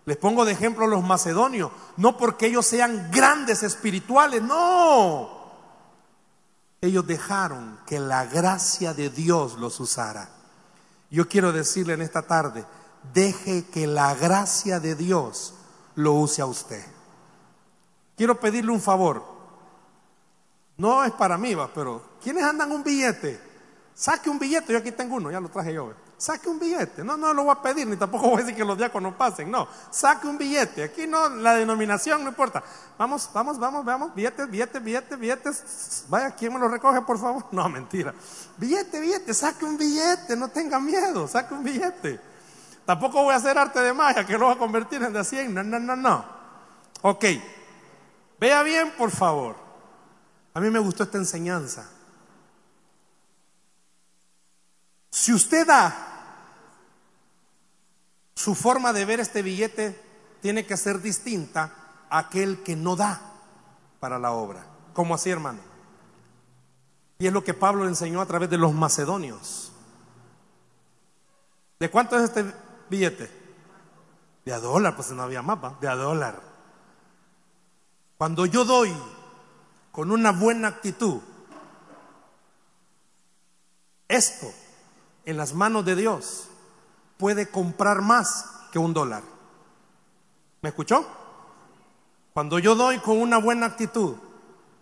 [0.06, 5.35] les pongo de ejemplo a los macedonios, no porque ellos sean grandes espirituales, no.
[6.80, 10.28] Ellos dejaron que la gracia de Dios los usara.
[11.10, 12.64] Yo quiero decirle en esta tarde,
[13.14, 15.54] deje que la gracia de Dios
[15.94, 16.84] lo use a usted.
[18.16, 19.24] Quiero pedirle un favor.
[20.76, 23.40] No es para mí, va, pero ¿quiénes andan un billete?
[23.94, 25.94] Saque un billete, yo aquí tengo uno, ya lo traje yo.
[26.18, 27.04] Saque un billete.
[27.04, 29.50] No, no lo voy a pedir, ni tampoco voy a decir que los diáconos pasen.
[29.50, 30.84] No, saque un billete.
[30.84, 32.62] Aquí no, la denominación no importa.
[32.96, 34.14] Vamos, vamos, vamos, vamos.
[34.14, 36.04] Billetes, billetes, billetes, billetes.
[36.08, 37.44] Vaya, ¿quién me lo recoge, por favor?
[37.52, 38.14] No, mentira.
[38.56, 40.36] Billete, billete, saque un billete.
[40.36, 42.18] No tenga miedo, saque un billete.
[42.86, 45.52] Tampoco voy a hacer arte de magia que lo va a convertir en de 100.
[45.52, 46.24] No, no, no, no.
[47.02, 47.24] Ok.
[48.40, 49.56] Vea bien, por favor.
[50.54, 51.90] A mí me gustó esta enseñanza.
[55.16, 55.96] Si usted da,
[58.34, 59.98] su forma de ver este billete
[60.42, 61.72] tiene que ser distinta
[62.10, 63.18] a aquel que no da
[63.98, 64.66] para la obra.
[64.92, 65.60] ¿Cómo así, hermano?
[67.18, 69.72] Y es lo que Pablo le enseñó a través de los macedonios.
[71.80, 72.52] ¿De cuánto es este
[72.90, 73.30] billete?
[74.44, 76.42] De a dólar, pues no había mapa, de a dólar.
[78.18, 78.94] Cuando yo doy
[79.92, 81.22] con una buena actitud,
[84.08, 84.52] esto
[85.26, 86.48] en las manos de Dios
[87.18, 89.22] puede comprar más que un dólar.
[90.62, 91.06] ¿Me escuchó?
[92.32, 94.14] Cuando yo doy con una buena actitud,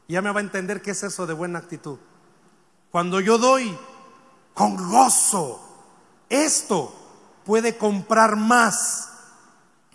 [0.06, 1.98] ya me va a entender qué es eso de buena actitud.
[2.90, 3.76] Cuando yo doy
[4.52, 5.60] con gozo,
[6.28, 6.94] esto
[7.44, 9.10] puede comprar más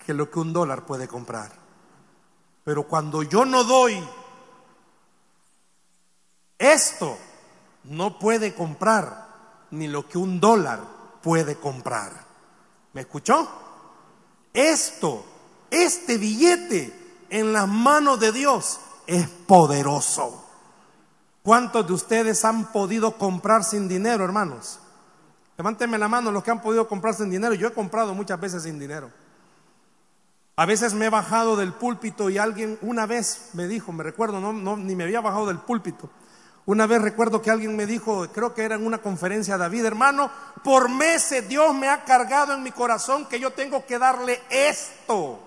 [0.05, 1.51] que lo que un dólar puede comprar.
[2.63, 4.03] Pero cuando yo no doy,
[6.57, 7.17] esto
[7.83, 9.28] no puede comprar
[9.71, 10.79] ni lo que un dólar
[11.21, 12.11] puede comprar.
[12.93, 13.49] ¿Me escuchó?
[14.53, 15.25] Esto,
[15.69, 20.45] este billete en las manos de Dios es poderoso.
[21.43, 24.79] ¿Cuántos de ustedes han podido comprar sin dinero, hermanos?
[25.57, 27.53] Levánteme la mano los que han podido comprar sin dinero.
[27.53, 29.11] Yo he comprado muchas veces sin dinero.
[30.55, 34.41] A veces me he bajado del púlpito y alguien una vez me dijo, me recuerdo,
[34.41, 36.09] no, no, ni me había bajado del púlpito,
[36.69, 40.29] una vez recuerdo que alguien me dijo, creo que era en una conferencia David, hermano,
[40.63, 45.39] por meses Dios me ha cargado en mi corazón que yo tengo que darle esto.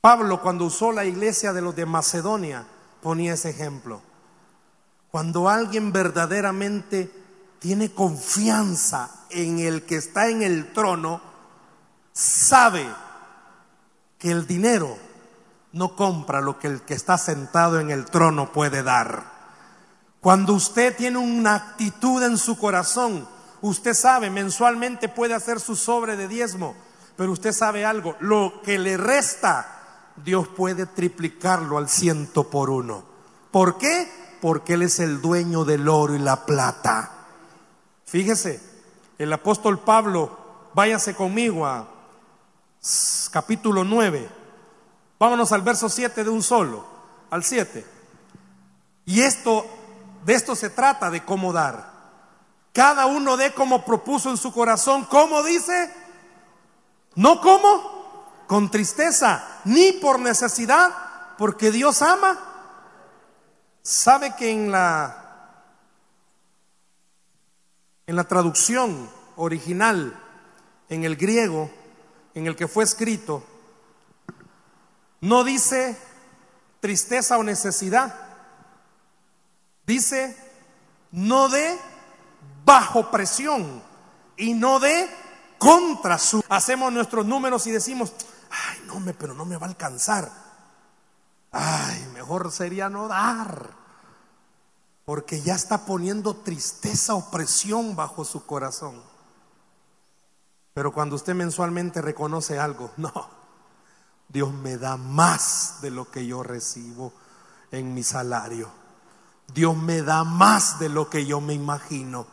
[0.00, 2.66] Pablo cuando usó la iglesia de los de Macedonia
[3.00, 4.02] ponía ese ejemplo.
[5.12, 7.08] Cuando alguien verdaderamente
[7.60, 11.20] tiene confianza en el que está en el trono,
[12.12, 12.84] sabe
[14.18, 15.03] que el dinero
[15.74, 19.34] no compra lo que el que está sentado en el trono puede dar.
[20.20, 23.28] Cuando usted tiene una actitud en su corazón,
[23.60, 26.76] usted sabe, mensualmente puede hacer su sobre de diezmo,
[27.16, 33.04] pero usted sabe algo, lo que le resta, Dios puede triplicarlo al ciento por uno.
[33.50, 34.08] ¿Por qué?
[34.40, 37.10] Porque Él es el dueño del oro y la plata.
[38.06, 38.62] Fíjese,
[39.18, 41.88] el apóstol Pablo váyase conmigo a
[43.32, 44.43] capítulo 9.
[45.24, 46.84] Vámonos al verso 7 de un solo,
[47.30, 47.82] al 7.
[49.06, 49.64] Y esto,
[50.22, 51.94] de esto se trata de cómo dar.
[52.74, 55.06] Cada uno dé como propuso en su corazón.
[55.06, 55.90] ¿Cómo dice?
[57.14, 60.92] No como con tristeza, ni por necesidad,
[61.38, 62.38] porque Dios ama.
[63.80, 65.54] ¿Sabe que en la
[68.06, 70.22] en la traducción original
[70.90, 71.70] en el griego
[72.34, 73.53] en el que fue escrito
[75.24, 75.96] no dice
[76.80, 78.14] tristeza o necesidad.
[79.86, 80.36] Dice
[81.12, 81.78] no de
[82.64, 83.82] bajo presión
[84.36, 85.08] y no de
[85.58, 86.44] contra su.
[86.50, 88.12] Hacemos nuestros números y decimos,
[88.50, 90.30] ay, no, me, pero no me va a alcanzar.
[91.52, 93.70] Ay, mejor sería no dar.
[95.06, 99.02] Porque ya está poniendo tristeza o presión bajo su corazón.
[100.74, 103.43] Pero cuando usted mensualmente reconoce algo, no,
[104.28, 107.12] Dios me da más de lo que yo recibo
[107.70, 108.68] en mi salario.
[109.52, 112.26] Dios me da más de lo que yo me imagino.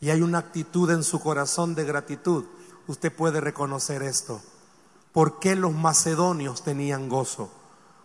[0.00, 2.44] Y hay una actitud en su corazón de gratitud.
[2.86, 4.40] Usted puede reconocer esto.
[5.12, 7.50] ¿Por qué los macedonios tenían gozo?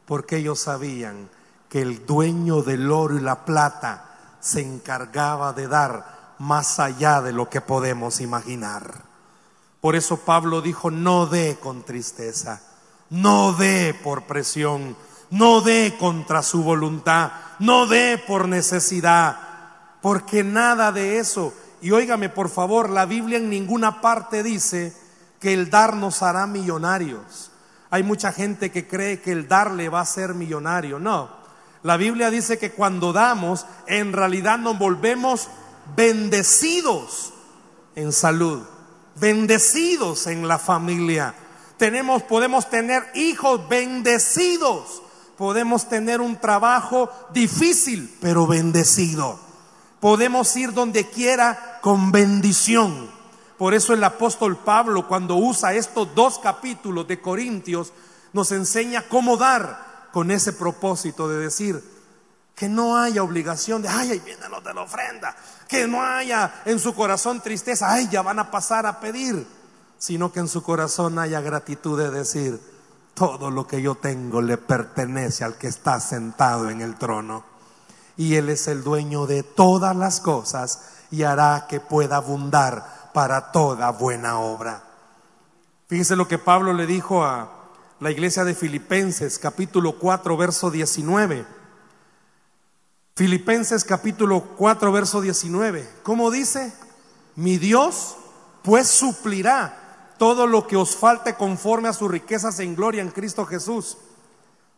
[0.05, 1.29] Porque ellos sabían
[1.69, 7.31] que el dueño del oro y la plata se encargaba de dar más allá de
[7.31, 9.03] lo que podemos imaginar.
[9.81, 12.61] Por eso Pablo dijo, no dé con tristeza,
[13.09, 14.95] no dé por presión,
[15.29, 19.39] no dé contra su voluntad, no dé por necesidad,
[20.01, 21.53] porque nada de eso.
[21.81, 24.95] Y óigame por favor, la Biblia en ninguna parte dice
[25.39, 27.51] que el dar nos hará millonarios.
[27.89, 30.99] Hay mucha gente que cree que el dar le va a ser millonario.
[30.99, 31.29] No,
[31.83, 35.49] la Biblia dice que cuando damos, en realidad nos volvemos
[35.95, 37.33] bendecidos
[37.95, 38.63] en salud
[39.15, 41.33] bendecidos en la familia.
[41.77, 45.01] Tenemos, podemos tener hijos bendecidos.
[45.37, 49.39] Podemos tener un trabajo difícil, pero bendecido.
[49.99, 53.09] Podemos ir donde quiera con bendición.
[53.57, 57.91] Por eso el apóstol Pablo, cuando usa estos dos capítulos de Corintios,
[58.33, 61.83] nos enseña cómo dar con ese propósito de decir
[62.55, 65.35] que no haya obligación de, ay, ahí vienen los de la ofrenda,
[65.67, 69.45] que no haya en su corazón tristeza, ay, ya van a pasar a pedir,
[69.97, 72.59] sino que en su corazón haya gratitud de decir,
[73.15, 77.43] todo lo que yo tengo le pertenece al que está sentado en el trono.
[78.17, 80.81] Y Él es el dueño de todas las cosas
[81.11, 84.83] y hará que pueda abundar para toda buena obra.
[85.87, 87.49] Fíjese lo que Pablo le dijo a
[87.99, 91.45] la iglesia de Filipenses, capítulo 4, verso 19.
[93.15, 95.87] Filipenses capítulo 4, verso 19.
[96.03, 96.73] ¿Cómo dice?
[97.35, 98.17] Mi Dios
[98.61, 99.84] pues suplirá
[100.17, 103.97] todo lo que os falte conforme a sus riquezas en gloria en Cristo Jesús.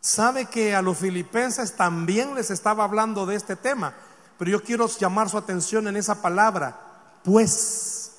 [0.00, 3.94] Sabe que a los filipenses también les estaba hablando de este tema,
[4.38, 8.12] pero yo quiero llamar su atención en esa palabra, pues.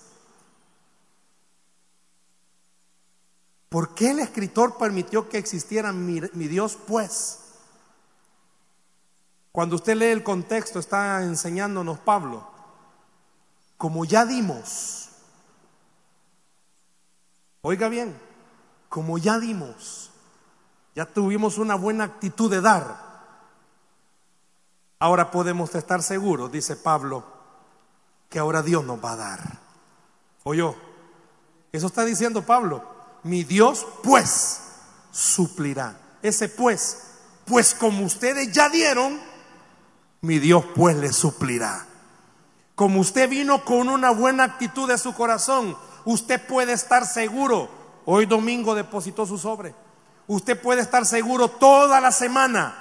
[3.69, 7.39] ¿Por qué el escritor permitió que existiera mi, mi Dios pues?
[9.51, 12.47] Cuando usted lee el contexto, está enseñándonos Pablo,
[13.77, 15.08] como ya dimos,
[17.61, 18.19] oiga bien,
[18.89, 20.11] como ya dimos,
[20.95, 23.09] ya tuvimos una buena actitud de dar,
[24.99, 27.23] ahora podemos estar seguros, dice Pablo,
[28.29, 29.59] que ahora Dios nos va a dar.
[30.43, 30.63] Oye,
[31.71, 32.83] eso está diciendo Pablo,
[33.23, 34.61] mi Dios pues
[35.11, 35.99] suplirá.
[36.21, 37.03] Ese pues,
[37.45, 39.19] pues como ustedes ya dieron,
[40.21, 41.85] mi Dios pues le suplirá.
[42.75, 47.69] Como usted vino con una buena actitud de su corazón, usted puede estar seguro.
[48.05, 49.75] Hoy domingo depositó su sobre.
[50.27, 52.75] Usted puede estar seguro toda la semana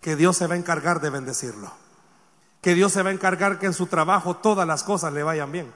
[0.00, 1.72] que Dios se va a encargar de bendecirlo.
[2.60, 5.50] Que Dios se va a encargar que en su trabajo todas las cosas le vayan
[5.50, 5.72] bien.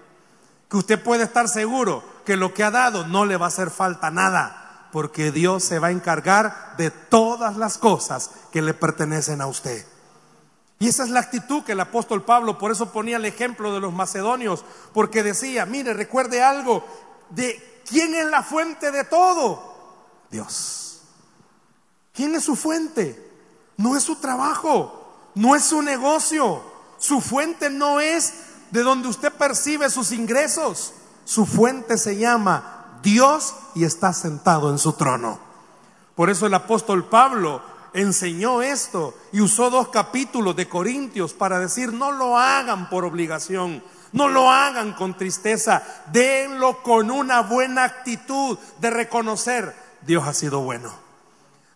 [0.69, 3.71] Que usted puede estar seguro que lo que ha dado no le va a hacer
[3.71, 4.89] falta nada.
[4.93, 9.85] Porque Dios se va a encargar de todas las cosas que le pertenecen a usted.
[10.81, 13.81] Y esa es la actitud que el apóstol Pablo, por eso ponía el ejemplo de
[13.81, 14.65] los macedonios,
[14.95, 16.83] porque decía, mire, recuerde algo,
[17.29, 19.75] de quién es la fuente de todo.
[20.31, 21.03] Dios.
[22.15, 23.31] ¿Quién es su fuente?
[23.77, 26.63] No es su trabajo, no es su negocio.
[26.99, 28.33] Su fuente no es
[28.71, 30.95] de donde usted percibe sus ingresos.
[31.27, 35.39] Su fuente se llama Dios y está sentado en su trono.
[36.15, 41.93] Por eso el apóstol Pablo enseñó esto y usó dos capítulos de Corintios para decir,
[41.93, 43.83] no lo hagan por obligación,
[44.13, 49.73] No lo hagan con tristeza, denlo con una buena actitud de reconocer,
[50.03, 50.93] Dios ha sido bueno,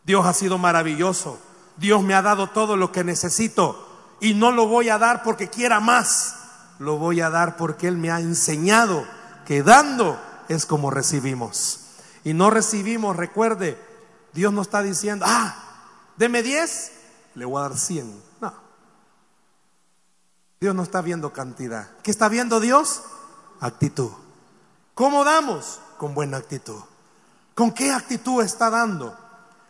[0.05, 1.39] Dios ha sido maravilloso,
[1.77, 5.49] Dios me ha dado todo lo que necesito y no lo voy a dar porque
[5.49, 6.35] quiera más,
[6.81, 9.07] lo voy a dar porque Él me ha enseñado
[9.47, 11.81] que dando es como recibimos.
[12.25, 13.79] Y no recibimos, recuerde,
[14.33, 15.55] Dios no está diciendo, ah,
[16.17, 16.93] deme 10,
[17.35, 18.23] le voy a dar 100.
[18.41, 18.55] No.
[20.61, 21.89] Dios no está viendo cantidad.
[22.03, 23.03] ¿Qué está viendo Dios?
[23.61, 24.11] Actitud.
[24.95, 25.81] ¿Cómo damos?
[25.99, 26.81] Con buena actitud.
[27.55, 29.17] ¿Con qué actitud está dando?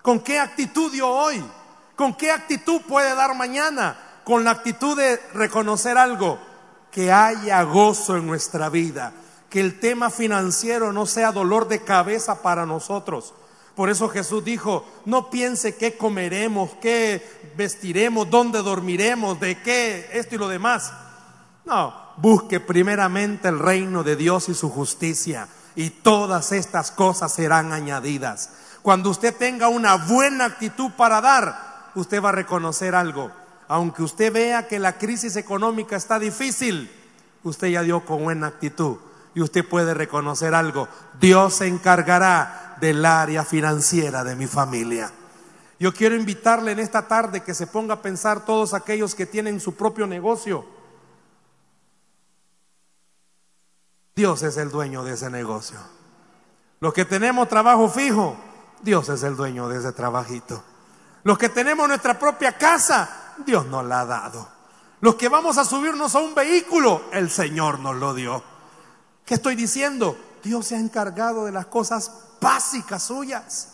[0.03, 1.45] ¿Con qué actitud dio hoy?
[1.97, 3.99] ¿Con qué actitud puede dar mañana?
[4.25, 6.39] Con la actitud de reconocer algo,
[6.91, 9.13] que haya gozo en nuestra vida,
[9.51, 13.35] que el tema financiero no sea dolor de cabeza para nosotros.
[13.75, 20.37] Por eso Jesús dijo, no piense qué comeremos, qué vestiremos, dónde dormiremos, de qué, esto
[20.37, 20.93] y lo demás.
[21.65, 27.73] No, busque primeramente el reino de Dios y su justicia y todas estas cosas serán
[27.73, 28.51] añadidas.
[28.83, 33.31] Cuando usted tenga una buena actitud para dar, usted va a reconocer algo.
[33.67, 36.91] Aunque usted vea que la crisis económica está difícil,
[37.43, 38.99] usted ya dio con buena actitud
[39.35, 40.87] y usted puede reconocer algo.
[41.19, 45.11] Dios se encargará del área financiera de mi familia.
[45.81, 49.59] Yo quiero invitarle en esta tarde que se ponga a pensar todos aquellos que tienen
[49.59, 50.67] su propio negocio.
[54.15, 55.79] Dios es el dueño de ese negocio.
[56.81, 58.37] Los que tenemos trabajo fijo,
[58.83, 60.63] Dios es el dueño de ese trabajito.
[61.23, 64.47] Los que tenemos nuestra propia casa, Dios nos la ha dado.
[65.01, 68.45] Los que vamos a subirnos a un vehículo, el Señor nos lo dio.
[69.25, 70.19] ¿Qué estoy diciendo?
[70.43, 73.69] Dios se ha encargado de las cosas básicas suyas.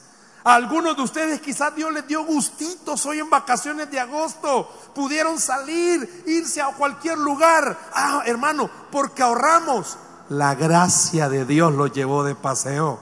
[0.45, 4.71] A algunos de ustedes quizás Dios les dio gustitos hoy en vacaciones de agosto.
[4.95, 7.77] Pudieron salir, irse a cualquier lugar.
[7.93, 9.99] Ah, hermano, porque ahorramos.
[10.31, 13.01] La gracia de Dios los llevó de paseo.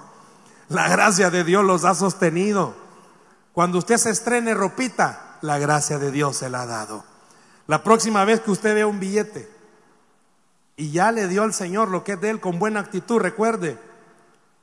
[0.71, 2.75] La gracia de Dios los ha sostenido.
[3.53, 7.05] Cuando usted se estrene ropita, la gracia de Dios se la ha dado.
[7.67, 9.49] La próxima vez que usted vea un billete
[10.77, 13.79] y ya le dio al Señor lo que es de él con buena actitud, recuerde,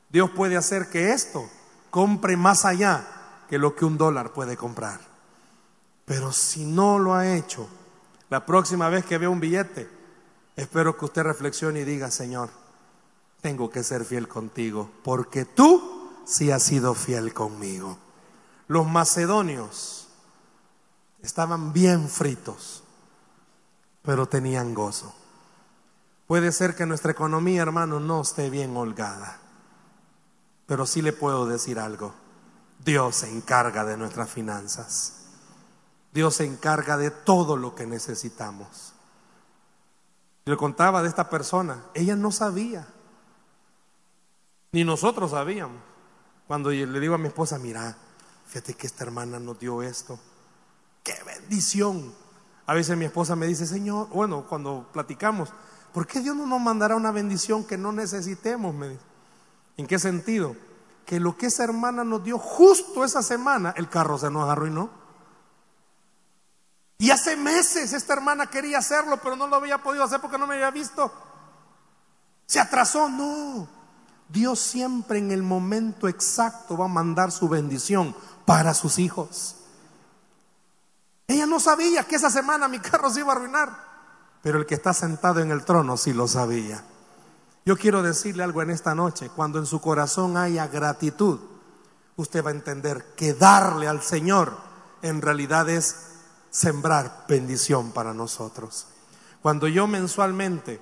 [0.10, 1.50] Dios puede hacer que esto
[1.90, 3.06] compre más allá
[3.50, 5.00] que lo que un dólar puede comprar.
[6.06, 7.68] Pero si no lo ha hecho,
[8.30, 9.96] la próxima vez que vea un billete,
[10.56, 12.50] Espero que usted reflexione y diga, Señor,
[13.42, 17.98] tengo que ser fiel contigo, porque tú sí has sido fiel conmigo.
[18.68, 20.08] Los macedonios
[21.22, 22.84] estaban bien fritos,
[24.02, 25.14] pero tenían gozo.
[26.26, 29.40] Puede ser que nuestra economía, hermano, no esté bien holgada,
[30.66, 32.14] pero sí le puedo decir algo.
[32.84, 35.14] Dios se encarga de nuestras finanzas.
[36.14, 38.94] Dios se encarga de todo lo que necesitamos.
[40.46, 42.88] Le contaba de esta persona, ella no sabía,
[44.72, 45.82] ni nosotros sabíamos.
[46.48, 47.98] Cuando le digo a mi esposa, mira,
[48.46, 50.20] fíjate que esta hermana nos dio esto,
[51.04, 52.14] qué bendición.
[52.68, 55.50] A veces mi esposa me dice, Señor, bueno, cuando platicamos,
[55.92, 58.74] ¿por qué Dios no nos mandará una bendición que no necesitemos?
[58.76, 59.15] Me dice.
[59.78, 60.56] ¿En qué sentido?
[61.06, 64.90] Que lo que esa hermana nos dio justo esa semana, el carro se nos arruinó.
[66.98, 70.48] Y hace meses esta hermana quería hacerlo, pero no lo había podido hacer porque no
[70.48, 71.12] me había visto.
[72.46, 73.68] Se atrasó, no.
[74.30, 78.16] Dios siempre en el momento exacto va a mandar su bendición
[78.46, 79.58] para sus hijos.
[81.28, 83.70] Ella no sabía que esa semana mi carro se iba a arruinar,
[84.42, 86.84] pero el que está sentado en el trono sí lo sabía.
[87.68, 91.40] Yo quiero decirle algo en esta noche, cuando en su corazón haya gratitud,
[92.16, 94.56] usted va a entender que darle al Señor
[95.02, 96.12] en realidad es
[96.52, 98.86] sembrar bendición para nosotros.
[99.42, 100.80] Cuando yo mensualmente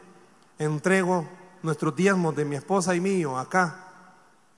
[0.60, 1.26] entrego
[1.62, 3.88] nuestros diezmos de mi esposa y mío acá,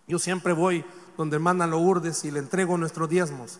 [0.07, 0.83] yo siempre voy
[1.17, 3.59] donde mandan los urdes y le entrego nuestros diezmos.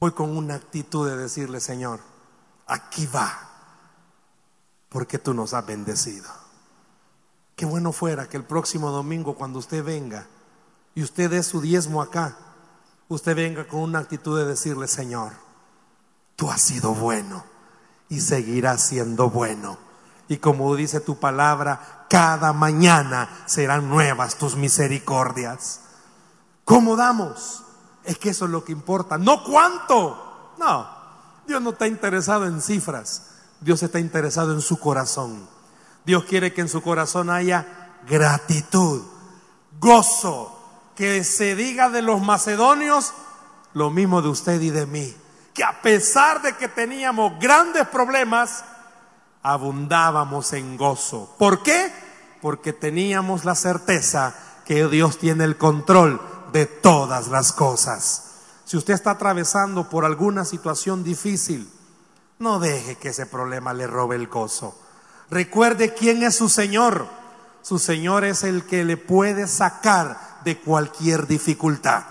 [0.00, 2.00] Voy con una actitud de decirle, Señor,
[2.66, 3.50] aquí va,
[4.88, 6.43] porque tú nos has bendecido.
[7.56, 10.26] Qué bueno fuera que el próximo domingo cuando usted venga
[10.94, 12.36] y usted dé su diezmo acá,
[13.08, 15.32] usted venga con una actitud de decirle, Señor,
[16.36, 17.44] tú has sido bueno
[18.08, 19.78] y seguirás siendo bueno.
[20.26, 25.80] Y como dice tu palabra, cada mañana serán nuevas tus misericordias.
[26.64, 27.62] ¿Cómo damos?
[28.04, 29.18] Es que eso es lo que importa.
[29.18, 30.54] No cuánto.
[30.58, 30.88] No,
[31.46, 33.30] Dios no está interesado en cifras.
[33.60, 35.46] Dios está interesado en su corazón.
[36.04, 39.02] Dios quiere que en su corazón haya gratitud,
[39.80, 40.50] gozo,
[40.94, 43.12] que se diga de los macedonios
[43.72, 45.14] lo mismo de usted y de mí
[45.54, 48.64] que a pesar de que teníamos grandes problemas,
[49.42, 51.32] abundábamos en gozo.
[51.38, 51.92] ¿Por qué?
[52.42, 54.34] Porque teníamos la certeza
[54.64, 56.20] que Dios tiene el control
[56.52, 58.32] de todas las cosas.
[58.64, 61.70] Si usted está atravesando por alguna situación difícil,
[62.40, 64.76] no deje que ese problema le robe el gozo.
[65.34, 67.08] Recuerde quién es su Señor.
[67.60, 72.04] Su Señor es el que le puede sacar de cualquier dificultad.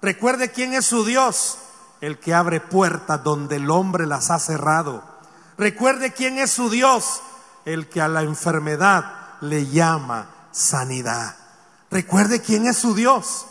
[0.00, 1.58] Recuerde quién es su Dios,
[2.00, 5.02] el que abre puertas donde el hombre las ha cerrado.
[5.58, 7.22] Recuerde quién es su Dios,
[7.64, 9.04] el que a la enfermedad
[9.40, 11.34] le llama sanidad.
[11.90, 13.46] Recuerde quién es su Dios,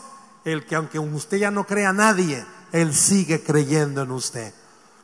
[0.46, 4.54] el que aunque usted ya no crea a nadie, Él sigue creyendo en usted.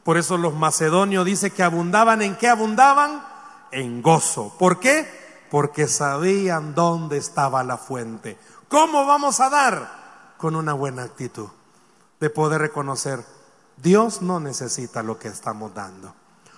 [0.05, 3.34] Por eso los macedonios dice que abundaban en qué abundaban?
[3.75, 4.55] En gozo.
[4.57, 5.05] ¿Por qué?
[5.51, 8.37] Porque sabían dónde estaba la fuente.
[8.69, 10.35] ¿Cómo vamos a dar?
[10.37, 11.49] Con una buena actitud
[12.19, 13.25] de poder reconocer,
[13.77, 16.15] Dios no necesita lo que estamos dando.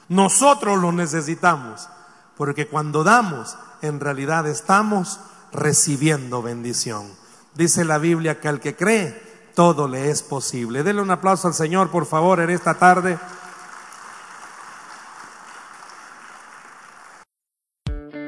[0.09, 1.89] Nosotros lo necesitamos,
[2.37, 5.19] porque cuando damos, en realidad estamos
[5.51, 7.11] recibiendo bendición.
[7.55, 10.83] Dice la Biblia que al que cree, todo le es posible.
[10.83, 13.17] Denle un aplauso al Señor, por favor, en esta tarde.